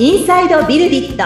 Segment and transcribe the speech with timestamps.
[0.00, 1.24] インサイドビルディット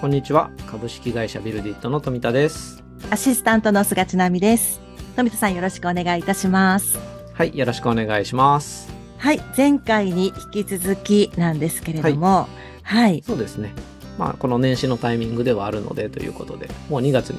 [0.00, 0.52] こんにちは。
[0.68, 2.84] 株式会社ビルディットの富田です。
[3.10, 4.80] アシスタントの菅千奈美です
[5.16, 6.96] 富田さんよろしくお願いいたします
[7.34, 7.58] はい。
[7.58, 8.92] よろしくお願いします。
[9.18, 12.48] はい前回に引き続きなんですけれども
[12.84, 13.74] はい、そうですね。
[14.20, 17.38] まあ、この年始のタイミングではあるのでということで、もう2月に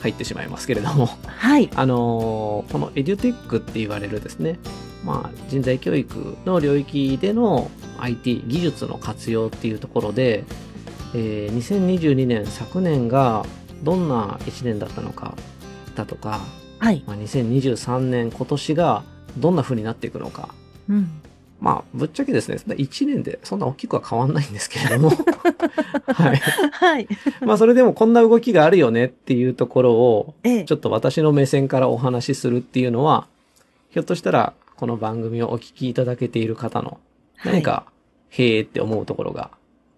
[0.00, 4.60] 入ってしまいますけれども、はい、あのーこのエデュテックって言われるですね、
[5.04, 10.44] まあ、人材教育の領域での IT、技術の活用っていうところで、
[11.14, 13.44] えー2022年、昨年が
[13.82, 15.34] どんな1年だったのか
[15.96, 16.40] だとか、
[16.78, 19.02] はい、まあ、2023年、今年が
[19.36, 20.54] どんな風になっていくのか、
[20.88, 21.19] うん、
[21.60, 25.10] まあ、ぶっちゃけですね、1年でそんな大きくは変わんないんですけれども、
[26.06, 26.36] はい。
[26.72, 27.08] はい、
[27.44, 33.26] まあ、それでもこんな動きがあるよねっていうところを、ええちょっと私の目線からお話しするっていうのは、
[33.90, 36.98] ひょっとしたら、この番組をお聞きいただけている方の、
[37.44, 37.84] 何か、
[38.30, 39.50] へーって思うところが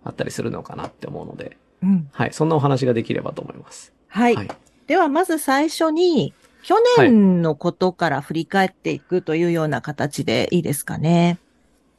[0.05, 2.33] あったりするのかなって思うので、うん、はい。
[2.33, 3.93] そんなお話ができればと思います。
[4.09, 4.49] はい、はい。
[4.89, 11.39] ではまず最初に去年のことから振り返っていくというような形でいいですかね。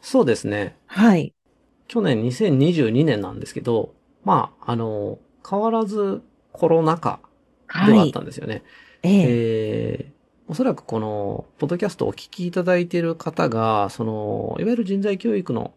[0.04, 0.78] そうですね。
[0.88, 1.34] はい、
[1.88, 7.20] 去年2022年なんですけど、まあ、あの、変わらずコロナ禍
[7.82, 8.64] ではあったんですよね。
[9.04, 9.44] ええ
[10.00, 10.14] えー
[10.48, 15.74] おそらくこの、ポッドキャストをお聞きいただいている方が、その、いわゆる人材教育の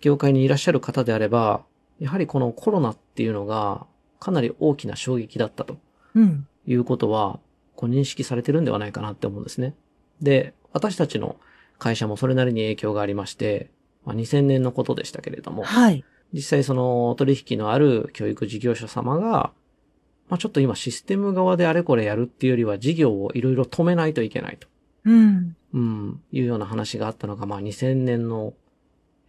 [0.00, 1.64] 業界にいらっしゃる方であれば、
[1.98, 3.86] やはりこのコロナっていうのが、
[4.20, 5.76] かなり大きな衝撃だったと
[6.14, 7.40] うん、いうことは、
[7.76, 9.74] こう認識されてるんではないかなって思うんですね。
[10.20, 11.36] で、私たちの
[11.78, 13.70] 会社もそれなりに影響がありまして、
[14.04, 19.52] まあ、2000年のことでしたけれども、はい、実際その取引のある教育事業者様が、
[20.28, 24.68] まあちょっと今システム側であれこれやるっていうよりは事業をいろいろ止めないといけないと、
[25.04, 28.54] うん、うん、いうような話があったのが、まあ2000年の、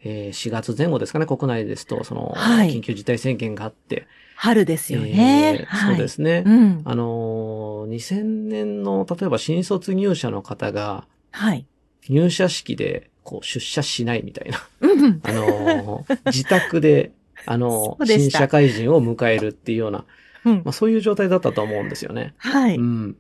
[0.02, 2.70] えー4月前後ですかね、国内ですと、その、はい。
[2.70, 5.60] 緊急事態宣言があって、春ですよね。
[5.62, 6.44] えーはい、そうですね。
[6.46, 11.66] うん、あのー、2000年の、例えば新卒入社の方が、はい、
[12.10, 14.68] 入社式で、こう、出社しないみたいな。
[14.82, 17.12] うん、あのー、自宅で、
[17.46, 20.06] あのー、新社会人を迎えるっていうような、
[20.46, 20.56] うん。
[20.64, 22.34] まあそういう状態だったと思うんですよね。
[22.38, 23.18] はい、うん。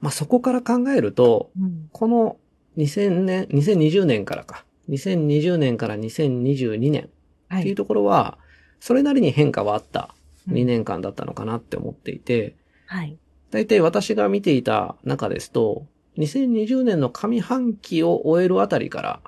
[0.00, 1.88] まあそこから考えると、うん。
[1.92, 2.36] この
[2.76, 7.08] 2000年、2020年からか、2020年から2022年
[7.48, 7.60] はい。
[7.60, 8.38] っていうところは、
[8.80, 10.14] それなりに変化はあった
[10.48, 10.54] うん。
[10.54, 13.16] 2年間だったのかなって思っていて、はい、
[13.50, 15.86] 大体私が見ていた中ですと、
[16.18, 19.20] 2020年の上半期を終えるあたりから、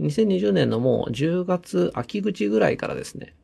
[0.00, 3.34] 2020年のもう10月秋口ぐらいからですね、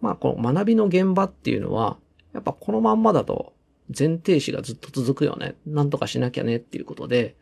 [0.00, 1.98] まあこの学びの現場っていうのは、
[2.32, 3.52] やっぱこのまんまだと
[3.96, 5.54] 前提詞がずっと続くよね。
[5.66, 7.36] なんとかしなきゃねっていうことで、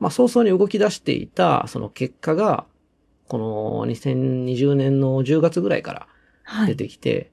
[0.00, 2.66] まあ早々に動き出していたその結果が、
[3.28, 6.08] この2020年の10月ぐらいから
[6.44, 7.30] 出はい、てきて、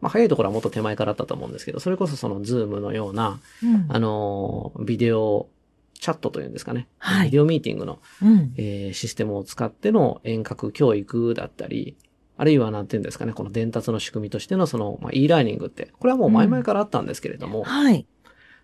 [0.00, 3.86] まあ早いところはもっと手前からだったと思うんですけど、それこそそのズームのような、うん。
[3.88, 5.48] あのー、ビデオ
[5.98, 6.88] チャットというんですかね。
[6.98, 11.96] はいビデオミーティングの、うん、えーシステムを使っての遠隔教育だったり、
[12.36, 18.06] あるいはなんていうんですかね、この伝達の仕組みとしてのその、まあ、e ラーニングって、これはもう前々からあったんですけれども、はい、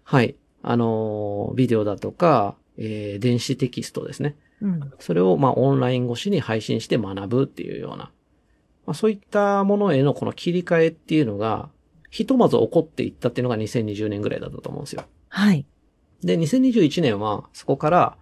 [0.04, 0.36] はい。
[0.62, 4.36] あのービデオだとか、えー電子テキストですね。
[4.62, 8.10] うん、それをまあオンライン越しに配信して学ぶっていうような、
[8.86, 11.68] まあそういったものへのこの切り替えっていうのが、
[12.10, 15.04] ひとまず起こっていったっていうのが2020年ぐらいだったと思うんですよ。
[15.28, 15.66] はい、
[16.22, 18.16] で、2021年はそこから、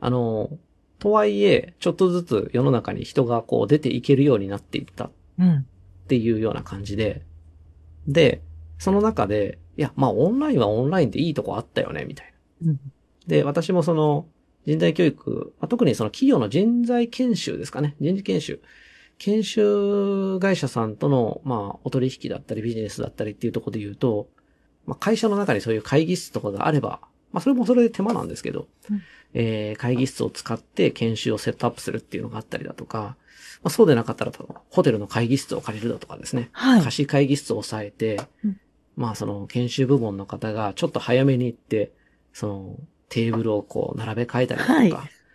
[0.00, 0.50] あの、
[0.98, 5.66] とはいえ、ちょっとずつ世の中に人がこう出ていけるようになっていったっうん、
[6.08, 7.24] ていうような感じで、
[8.06, 8.42] で、
[8.78, 12.70] その中で、いや、まあオンラインはオンラインでいいとこあったよね、みたいな。
[12.72, 12.80] うん、
[13.26, 14.26] で、私もその
[14.66, 17.96] 人材教育、まあ特にその企業の人材研修ですかね。
[18.00, 18.60] 人事研修。
[19.18, 24.28] 研修会社さんとの、まあ、お取引だったりビジネスだったりっていうところで言うと、
[24.86, 27.00] まあ、会社の中にそういう会議室とかがあれば、
[27.32, 29.02] まあ、それもそれで手間なんですけど、うん。
[29.34, 33.16] えー会議室を使って研修をセットアップするっていうのがあったりだとか、
[33.62, 34.32] まあ、そうでなかったら、
[34.70, 36.48] ホテルの会議室を借りるだとかですね。
[36.52, 38.60] はい、貸し会議室を抑えて、うん。
[38.96, 41.92] まあその研修部門の方がちょっと早めに行って、
[42.32, 42.76] その
[43.08, 44.92] テーブルをこう並べ替えたりだとか、はい。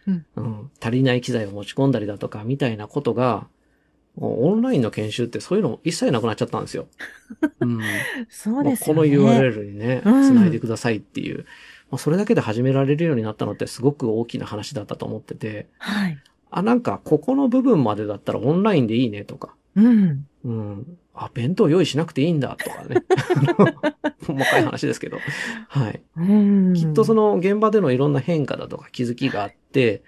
[0.08, 0.26] うん。
[0.36, 0.72] うん。
[0.82, 3.48] 足りない機材を持ち込んだりだとかみたいなことが、
[4.18, 6.88] オンラインの研修ってそういうの一切なくなっちゃったんですよ。
[7.62, 7.82] うん、
[8.30, 9.02] そうですよね。
[9.02, 10.24] この URL にね、うん。
[10.24, 11.46] 繋いでくださいっていう、
[11.94, 16.18] まあ、それだけで始められるようになったのってすごく大きな話だったと思ってて、はい。
[16.50, 20.28] あ、なんかここの部分までだったらオンラインでいいねとか、うん。
[20.44, 20.98] うん。
[21.14, 23.04] あ、弁当用意しなくていいんだとかね。
[24.26, 25.20] 細かい話ですけど。
[25.68, 26.02] はい。
[26.18, 30.02] うんきっとその現場でのいろんな変化だとか気づきがあって、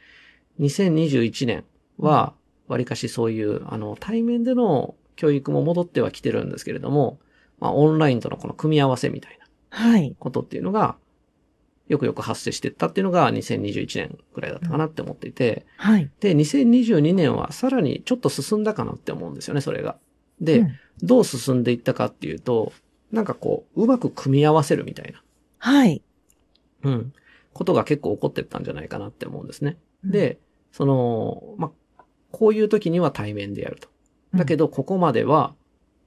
[0.60, 1.66] 2021年
[2.00, 2.34] は、
[2.68, 7.20] わりかしそういう、あの、対面での教育も戻ってはきてるんですけれども、
[7.60, 10.16] まあ、オンラインとのこの組み合わせみたいなはい。
[10.18, 10.96] ことっていうのが、
[11.88, 16.10] よくよく発生していったっていうのが2021年ぐらいだったかなって思っていて、はい。
[16.20, 19.98] で、2022年はさらにちょっと進んだかなって思うんですよね、それが。
[20.42, 22.72] で、うんどう進んでいったかっていうと、
[23.12, 25.22] なんかこう、うまく組み合わせるみたいな、
[25.58, 26.02] はい。
[26.84, 27.14] うん、
[27.54, 29.78] ことが結構起こってったんじゃないかなって思うんですね。
[30.04, 30.40] で、
[30.72, 33.90] その、まあ、こういう時には対面でやると。
[34.34, 35.56] だけど、ど、ここまでは、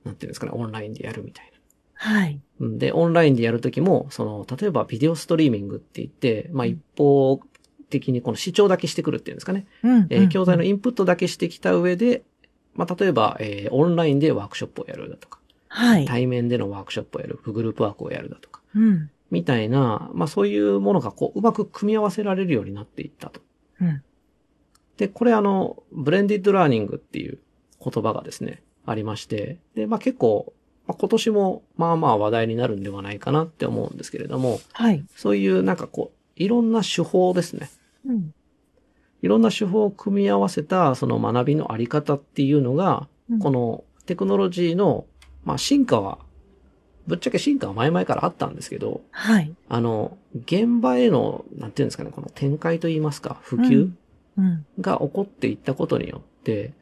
[0.05, 1.51] なんていうんですかね、オンラインでやるみたい
[2.01, 2.41] はい。
[2.61, 7.41] で、オンラインでやる時も、その、例えばビデオストリーミングって言って、まあ、一方
[7.91, 9.67] 的にこの視聴だけしてくるっていうんですかね。
[9.83, 12.23] うんえー教材のインプットだけしてきた上で、
[12.75, 16.05] まあ、例えば、えーオンラインでワークショップをやるだとか、はい。
[16.05, 19.11] 対面でのワークショップをやる、グループワークをやるだとか、うん。
[19.31, 23.41] みたいな、まあ、そういうものがこう、うまく組み合わせられるようになっていったと。
[23.81, 24.03] うん。
[24.97, 27.39] で、これあの、ブレンディッドラーニングっていう
[27.83, 30.53] 言葉がですね、ありまして、で、まあ、結構、
[30.89, 35.05] まあ、今年もまあまあ話題になるんではないかなって思うんですけれども、はい。
[35.15, 37.71] そういうなんかこう、いろんな手法ですね。
[38.07, 38.35] うん。
[39.21, 45.05] いろんな手法を組み合わせたその学びのあり方っていうのが、うんこのテクノロジーの、
[45.45, 46.19] まあ進化は、
[47.07, 49.55] ぶっちゃけ進化は前々からあったんですけど、はい。
[49.69, 53.91] あの、現場への、なんていうんですかね、この展開といいますか、普及
[54.39, 54.65] うん。
[54.81, 56.73] が起こっていったことによって、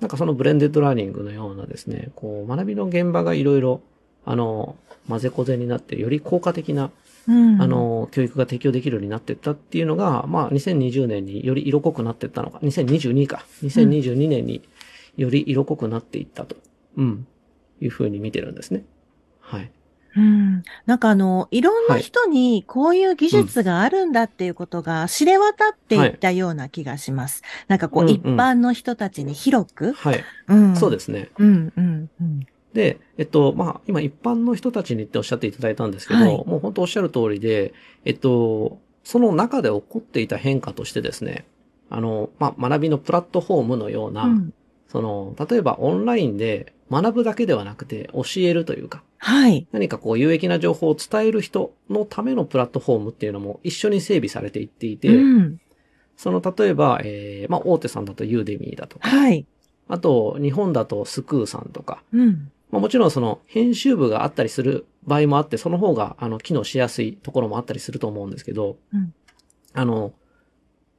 [0.00, 3.80] なんかそのブレンデッドラーニングのようなですね、こう、学びの現場がいろいろ、
[4.24, 4.76] あの、
[5.08, 6.90] 混ぜこぜになって、より効果的な
[7.26, 7.62] うん。
[7.62, 14.62] あ、の、教育が提供できるようになっていったっていうのが、まあ、2020年により色濃くなっていったのか、2022か、2022年に
[15.16, 16.56] より色濃くなっていったと、
[16.96, 17.26] うん、
[17.80, 18.84] いうふうに見てるんですね。
[19.40, 19.70] はい。
[20.16, 20.62] うん。
[20.86, 27.42] なんかあの、いろんな人にこういう技術があるんだっていうことが知れ渡っていったような気がします。
[27.68, 29.92] なんかこう、うんうん一般の人たちに広く。
[29.92, 30.24] はい。
[30.48, 30.76] うん。。
[30.76, 31.30] そうですすね。
[31.38, 32.46] うん、うん、うん。
[32.72, 37.72] で、えっと、まあ、今一般の人たちにっておっしゃっていただいたんですけど、はいもう本当おっしゃる通りで、
[38.04, 41.44] えっと、その中で起こっていた変化としてですね、
[41.90, 44.54] あの、まあ、学びのプラットフォームのような、うん
[44.88, 49.66] その、例えばオンラインで学ぶだけではなくて教えるというか、はい。
[49.72, 55.60] 何かこう有益な情報を伝える人のためのプラットフォームっていうのも一緒に整備されていっていて、うん。
[56.14, 59.46] その例えば、えー、まあ大手さんだとユーデミーだとか、はい。
[59.88, 62.52] あと日本だとスクーさんとか、うん。
[62.70, 69.14] まあもちろんその編集部があったりする場合もあって、その方があの機能しやすいところもあったりすると思うんですけど、うん
[69.72, 70.12] あの、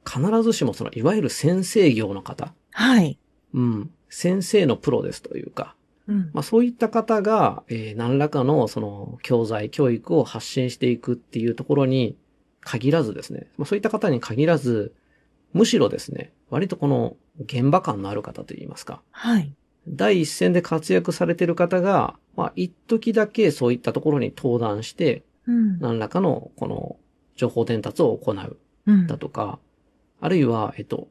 [0.04, 3.20] 必ずしもそのいわゆる先生業の方、はい。
[3.54, 5.75] うん、先生のプロですというか、
[6.08, 6.30] うん。
[6.32, 12.16] まあそういった方が、えー何らかのその教材、教育を発信していくっていうところに
[12.60, 14.94] 限らずですね、まあそういった方に限らず、
[15.52, 19.52] むしろですね、割とこの現場感のある方といいますか、はい。
[19.88, 25.78] 第一線で活躍されている方が、まあ一時だけそういったところに登壇して、うん。
[25.78, 26.96] 何らかのこの
[27.36, 28.56] 情報伝達を行う
[28.86, 29.58] うんだとか、
[30.20, 31.08] あるいは、えっと、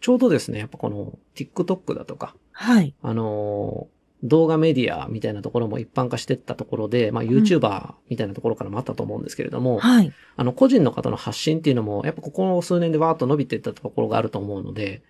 [0.00, 2.94] ちょうどですね、やっぱこの TikTok だとか、はい。
[3.02, 3.93] あのー
[4.24, 10.12] 動画メディアみたいなところも一般化していったところで、まあ YouTuber みたいなところからもあったと思うんですけれども、はい。
[10.36, 15.02] あの個人の方の発信っていうのも、やっぱここ数年でわーっと伸びていったところがあると思うので、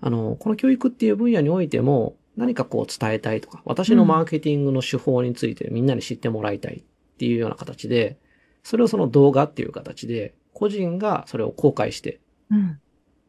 [0.00, 8.18] あの、この教育っていう分野においても、何かこう伝えたいとか、私のマーケティングの手法についてみんなに知ってもらいたいっていうような形で、
[8.62, 12.20] それをその動画っていう形で、個人がそれを公開して、
[12.50, 12.80] うん。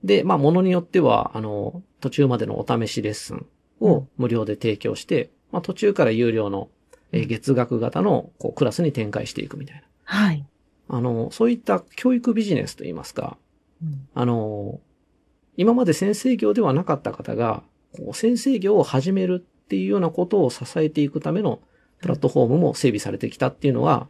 [0.04, 3.46] で、まあ、ものによっては、あの、途中までのお試しレッスン
[3.80, 6.70] を無料で提供して、まあ、途中から有料の、
[7.12, 9.84] えー月額型のこうクラスに展開していくみたいな。
[10.04, 10.46] はい。
[10.90, 13.38] あの、そういった教育ビジネスといいますか、
[13.82, 14.80] うんあの、
[15.56, 17.64] 今まで先生業ではなかった方が、
[17.96, 21.60] こう先生業を始めるっていうようなことを支えていくための
[22.00, 24.08] プラットフォームも整備されてきたっていうのは、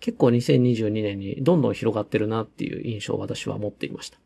[0.00, 4.18] 結構2022年にどんどん広がってるなっていう印象を私は持っていました。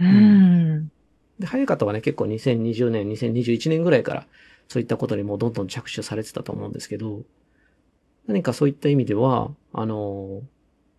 [0.00, 0.90] うん。
[1.38, 4.26] で、早い方はね、結構2020年、2021年ぐらいから、
[4.68, 7.22] そういったことにもうどんどん着手されてたと思うんですけど、
[8.26, 10.42] 何かそういった意味では、あの、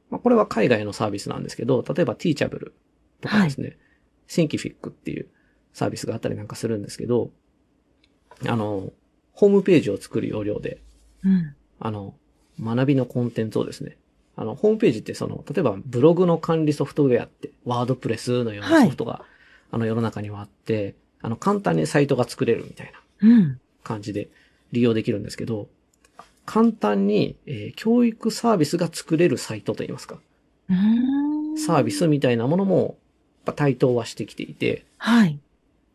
[0.10, 2.72] まあ、これは海外のサービスなんですけど、例えば Teachable
[3.22, 3.78] とかですね、
[4.28, 5.28] Thinkific っていう
[5.74, 7.32] サービスがあったりなんかするんですけど、
[8.48, 8.92] あの、
[9.34, 10.82] ホームページを作る要領で、
[11.24, 11.56] うん。
[11.80, 12.16] あの、
[12.62, 13.98] 学びのコンテンツをですね、
[14.36, 19.26] あの、ホームページってその、例えばブログの管理ソフトウェアって、ワードプレスのようなソフトが、
[19.72, 23.60] あの世の中にはあって、あの、簡単にサイトが作れるみたいなうん。
[23.84, 24.30] 感じで、
[24.72, 25.68] 利用できるんですけど、
[26.46, 30.20] 簡単に、えー教育サービスが作れるサイトといいますか、
[31.58, 32.98] サービスみたいなものも、
[33.46, 35.40] やっぱ台頭はしてきていて、はい。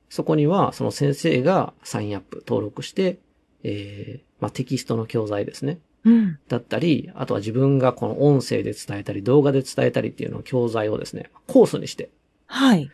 [0.08, 3.18] そこにはその先生がサインアップ登録して、
[3.62, 5.78] えーまあ、テキストの教材ですね。
[6.04, 6.38] うん。
[6.48, 12.10] だったり、あとは自分がこの音声で伝えたり、動画で伝えたりっていうのを教材をですね、コースにして、
[12.46, 12.90] はい。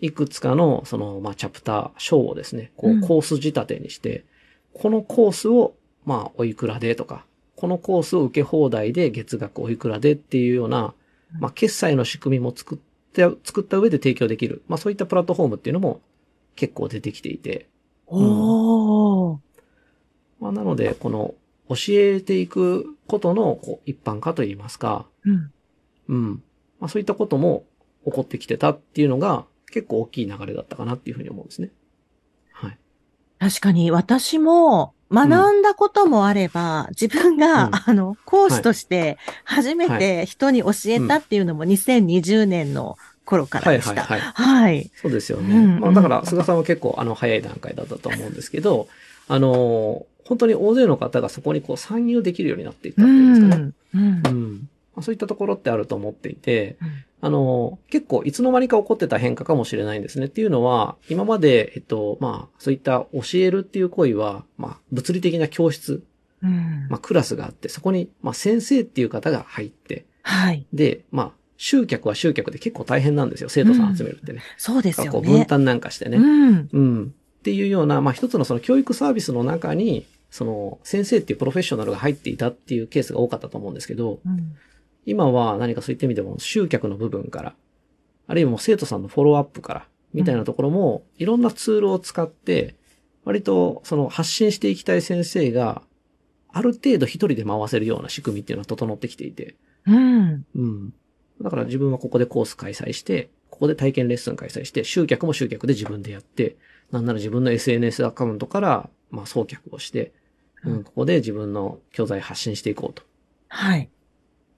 [0.00, 4.24] いくつかの、その、まあ、チャプター、章をですね、こうんう、コース仕立てにして、
[4.72, 5.74] このコースを、
[6.04, 7.24] まあ、おいくらでとか、
[7.56, 10.94] このコースを受け放題で月額おいくらでっていうような、
[11.40, 12.78] まあ、決済の仕組みも作っ
[13.12, 14.62] て、作った上で提供できる。
[14.68, 16.00] まあ、そういったプラットフォームっていうのも
[16.56, 17.68] 結構出てきていて、
[18.06, 19.38] おー。
[20.40, 21.34] まあ、なので、この、
[21.68, 25.52] 教えていくことの、こう、一般化といいますか、うん。
[26.08, 26.42] うん。
[26.80, 27.64] まあ、そういったことも
[28.04, 31.70] 起こってきてたっていうのが、結構大きい流れだったかなっていうふうに思うんですね。
[32.52, 32.78] はい。
[33.40, 44.04] 確かに私も学んだこともあれば、自分が、うんあの、講師として初めて人に教えたっていうのも2020年の頃からでした。
[44.04, 44.90] はいはいはい。
[44.94, 45.56] そうですよね。
[45.56, 48.86] うんまあだから、菅さんは結構あの早い段階だったと思うんですけど、
[49.26, 53.62] あの、本当に大勢の方がそこにこう参入できるようになっていったうっていうんですかね。
[53.64, 53.74] ん。
[53.94, 54.28] うんう。
[54.30, 54.68] ん。
[54.94, 56.88] まあ、そういったところってあると思っていて、うん
[57.24, 60.26] あの、結構いつの間にか起こってた変化かもしれないんですね。
[60.26, 66.02] っていうのは、今まで、えっと、まあ、そういった教えるっていう行為は、まあ、物理的な教室、
[66.42, 70.66] うんまあ、クラスがあって、そこに、まあ、先生っていう方が入って、はい。
[70.74, 73.48] で、まあ、集客は集客で結構大変なんですよ。
[73.48, 74.42] 生徒さん集めるってね。
[74.58, 75.10] そうですよね。
[75.10, 76.18] こう分担なんかしてね。
[76.18, 76.68] うん。
[76.70, 77.14] うん。
[77.38, 84.56] っていうような、まあ一つのその教育サービスの中に、その先生っていうプロフェッショナルが入っていたっていうケースが多かったと思うんですけど、うん
[85.06, 87.54] 今は何かそういった意味でも集客の部分から、
[88.26, 92.76] あるいはもう生徒さんのフォローアップから、みたいなところも、いろんなツールを使って、
[93.24, 95.82] 割とその発信していきたい先生が、
[96.48, 99.56] ある程度一人で回せるような仕組みっていうのは整ってきていて、
[99.86, 100.46] うん。
[100.54, 100.94] うん。
[101.42, 106.56] だから自分はここでコース開催して、ここで体験レッスン開催して、集客も集客で自分でやって、
[106.90, 110.12] なんなら自分の SNS アカウントから、まあ、送客をして、
[110.64, 113.02] うん、ここで自分の教材発信していこうと
[113.48, 113.88] はい。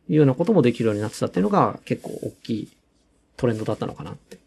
[0.08, 2.68] いうようなこともできるようになってたっていうのが結構大きい
[3.36, 4.38] トレンドだったのかなって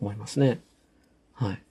[0.00, 0.60] 思いますね。
[1.34, 1.62] はい。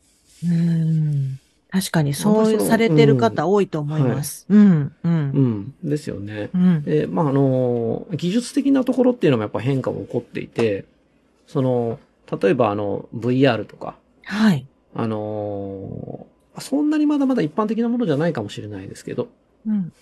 [0.46, 1.40] うん。
[1.70, 4.46] 確かにそうされてる方多いと思います。
[4.50, 4.96] うん。
[5.04, 5.08] う。
[5.08, 5.74] うんん。
[5.84, 6.50] ですよね。
[6.54, 6.84] うん。
[6.84, 10.86] で、まあ、あの、技術的なところっていうのもやっぱ変化も起こっていて、
[11.46, 12.00] その、
[12.42, 14.66] 例えばあの、VR とか、はい。
[14.96, 19.28] あのーそんなにまだまだ一般的なものじゃないかもしれないですけど、
[19.68, 19.94] うん。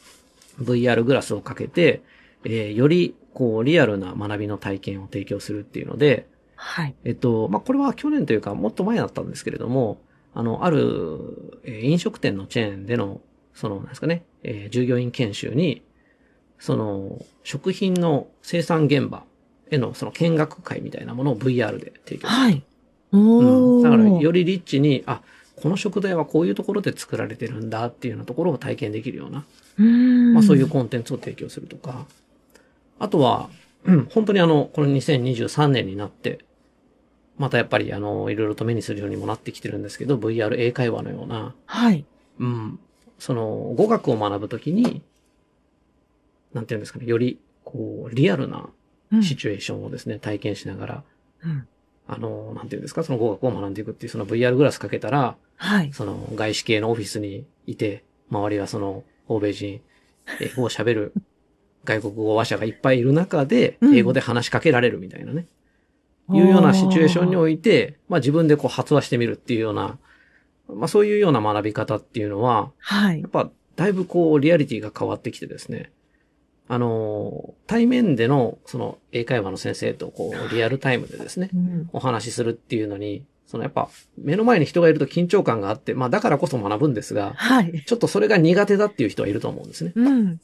[0.62, 2.02] VR グラスをかけて、
[2.46, 6.96] えーより、こう、リアルな学びの体験を提供するっていうので、はい。
[7.04, 10.02] えっと、まあ、これは去年というか、もっと前だったんですけれども、
[10.34, 13.22] あの、ある、えー飲食店のチェーンでの、
[13.54, 15.82] その、なんですかね、えー従業員研修に、
[16.60, 19.24] その、食品の生産現場
[19.70, 22.42] への、その見学会みたいなものを VR で提供する。
[22.42, 22.64] はい。
[23.12, 23.44] う。
[23.80, 25.22] ん、だから、よりリッチに、あ、
[25.56, 29.46] この食材はこういうところで作られてるんだっていうようなところを体験できるような、
[29.80, 30.34] うん。
[30.34, 32.06] まあそういうコンテンツを提供するとか、
[33.00, 33.50] あとは、
[33.84, 36.40] うん、本当にあの、この2023年になって、
[37.38, 42.06] またやっぱりあの、いろいろと目にするようにもなってきてるんですけど、VR 英会話のような、はい。
[42.40, 42.80] うん、
[43.20, 45.02] その、語学を学ぶときに、
[46.54, 48.70] なんていうんですかね、より、こう、リアルな
[49.12, 51.04] うんシチュエーションをですね、体験しながら、
[51.44, 51.68] うん
[52.08, 55.92] あの、なんていうんですか、その語学を学んでいくっていう、その VR グラスかけたら、はい。
[55.94, 59.82] その外資系のオフィスにいて、周りはその欧米人、
[60.40, 61.14] 英語を喋る
[61.86, 65.48] 外国語話者がいっぱいいる中で、うん英語で話しかけられるみたいなね、
[66.34, 69.98] いうようなシチュエーションにおいて、まあ自分でこう発話してみるっていうような、
[70.68, 73.30] まあそういうような学び方っていうのは、はいやっ。
[73.30, 75.92] ぱだいぶこうリアリティが変わってきてですね、
[76.68, 87.84] あの、対面でのその英会話の先生とこうリアルタイムでですね、うんお話しするっていうのに、そのやっぱ目の前に人がいると緊張感があって、まあだからこそ学ぶんですが、はい。
[87.86, 89.94] ちょっとそれが苦手だっていう人はいると思うんですね。
[89.96, 90.40] うん。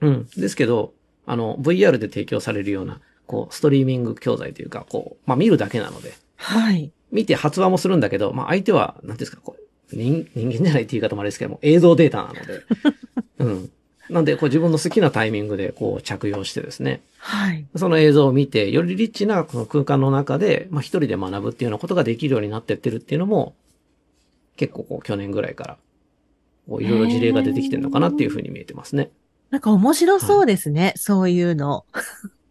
[0.00, 0.28] うん。
[0.36, 0.92] ですけど、
[1.26, 6.90] あの、VR で提供されるような、こう、ストリーミング教材というか、こう、まあ見るだけなので、はい。
[7.10, 12.62] 見て発話もするんだけど、まあ相手は、なんですか、こう、人、人間じゃないって言い方もあれですけども、映像データなので、
[13.38, 13.70] うん。
[14.10, 17.64] なんで、こう自分の好きなタイミングでこう着用してですね、はい。
[17.76, 23.54] その映像を見て、よりリッチなこの空間の中で、まあ一人で学ぶっていうようなことができるようになってってるっていうのも、
[24.56, 25.76] 結構こう去年ぐらいから、
[26.68, 29.10] こういろいろ事例が出てきてるのかなっていうふうに見えてますね。
[29.50, 30.94] なんか面白そうですね。
[30.96, 31.84] そういうの。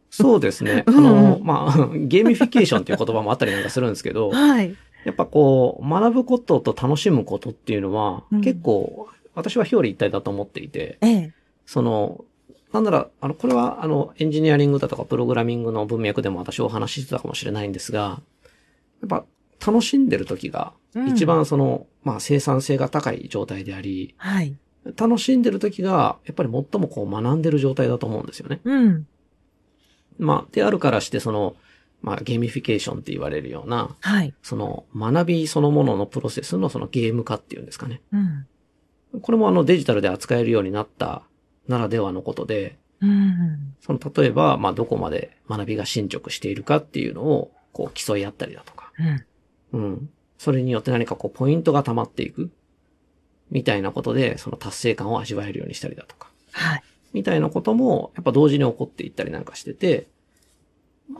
[0.09, 0.83] そうですね。
[0.87, 4.75] うんあの、まあ、 ゲーミフィケーションっていう言葉もあったりなんかするんですけど、はい。
[5.05, 11.33] やっぱこう、学ぶことと楽しむことっていうのは、うん結構、私は表裏一体だと思っていて、ええ。
[11.65, 12.25] その、
[12.71, 18.21] なんなら、あの、これは、あの、エンジニアリングだとかプログラミングの文脈でも私お話ししてたかもしれないんですが、
[19.01, 19.25] やっぱ、
[19.65, 20.73] 楽しんでる時が、
[21.07, 24.55] 一番その、うん、まあ、生産性が高い状態であり、はい。
[24.97, 28.59] 楽しんでる時が、やっぱり最もこう学んでる状態だと思うんですよね。
[28.63, 29.07] うん。
[30.19, 31.55] まあ、であるからして、その、
[32.01, 34.33] まあ、ゲーミフィケーションって言われるような、はい。
[34.43, 38.01] その、学びそのもののプロセスのそのゲーム化っていうんですかね。
[38.11, 38.45] うん。
[39.21, 41.23] これもあのデジタルで扱えるようになった
[41.67, 48.91] ならではのことで、うん、その例えば、まあどこまで学びが進捗しているかっていうのをこう競い合ったりだとか、
[49.71, 50.09] うん、うん。
[50.37, 52.49] それによって何かこうポイントが溜まっていく
[53.53, 56.83] みたいなことで、その達成感を味わえるようにしたりだとか、はい。
[57.13, 60.07] みたいなこともやっぱ同時に起こっていったりなんかしてて、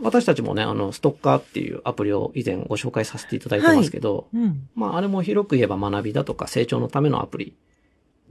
[0.02, 7.54] 私たちもね、あの、ストッカーっていうアプリを以前ご紹介させていただいてますけど、はいうん、まあ、あれも広く言えば学びだとか成長のためのアプリ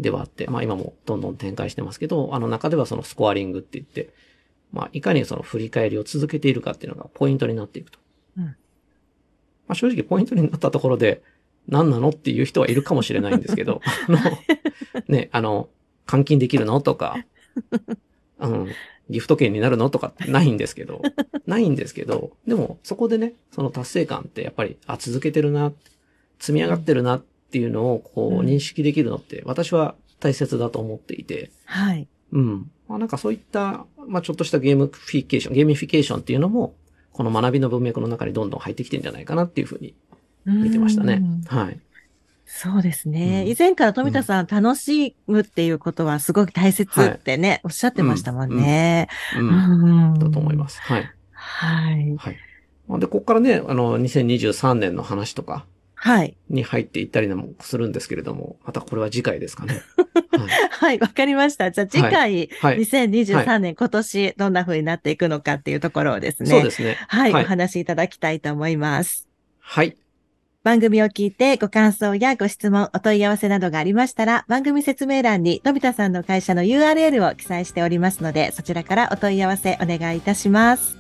[0.01, 4.13] ではあって、まあ今もどんどん展開してますけど、あの中ではそのスコアリングって言って、
[4.73, 7.99] まあいかにその振り返りを続けているかっていうのがポイントになっていくと。
[8.39, 8.45] うん。
[8.45, 8.53] ま
[9.69, 11.23] あ正直ポイントになったところで、
[11.69, 14.19] 何なのっていう人はいるかもしれないんですけど、 あの、
[15.09, 15.69] ね、あの、
[16.07, 17.25] 換金できるのとか、
[18.41, 18.69] うん、
[19.09, 21.03] ギフト券になるのとかないんですけど、
[21.47, 25.73] ないんですけど、でもそこでね、その達成感ってやっぱり、あ、続けてるな、
[26.39, 31.51] 積み上がってるなっていうのをこう認識できるのって私は大切だと思っていて。
[31.67, 32.09] はい。
[32.33, 32.71] うん。
[32.89, 36.75] まあなんかそういった、まあちょっとしたゲームフィケーション、ゲーミフィケーションっていうのも、
[37.13, 39.95] この学びの文脈の中にどんどん入ってきてんじゃないかなっていうふうに
[40.45, 41.23] 見てましたね。
[41.47, 41.81] はい。
[42.55, 43.45] そうですね。
[43.45, 49.09] うん、以前から富田さん、うん、楽しむっていうことはすごく大切ってね、はい、おっしゃってましたもんね。
[49.39, 49.49] うん。
[49.49, 50.81] うんだと思います。
[50.83, 51.11] はい。
[51.33, 52.17] はい。
[52.17, 52.37] はい。
[53.01, 56.37] で、ここからね、あの、2023年の話とか、はい。
[56.51, 59.81] に入っていったりもするんですけれども、またこれは次回ですかね。
[60.33, 61.71] はい、わ、 はい、かりました。
[61.71, 66.51] じゃあ次回、はい、2023年、今年どんな風になっていくのかっていうところをですね。
[66.51, 66.99] そうですね。
[67.07, 69.29] はい、お話しいただきたいと思います。
[69.61, 69.97] はい。
[70.65, 80.97] 番組を聞いてご感想やご質問、お問い合わせなどがありましたら、番組説明欄にのび太さんの会社の URL を記載しておりますので、そちらからお問い合わせお願いいたします。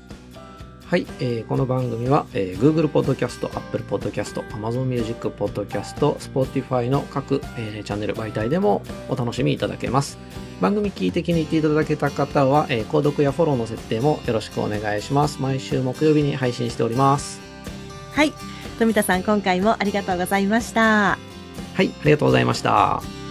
[0.84, 10.18] はい、えー、この番組は、えー、Google Podcast、Apple Podcast、Amazon Music Podcast、Spotify の各、えー、チャンネル媒体でもお楽しみいただけます。
[10.60, 15.40] 番組聞いて気に入っていただけた方は、えー、購読やフォローの設定もよろしくお願いします。
[15.40, 17.40] 毎週木曜日に配信しております。
[18.12, 18.32] はい、
[18.82, 21.16] 富田さん今回もありがとうございました。
[21.74, 23.21] はい、ありがとうございました。